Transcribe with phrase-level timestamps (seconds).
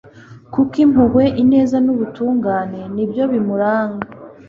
[0.53, 4.05] koko impuhwe, ineza n'ubutungane ni byo bimuranga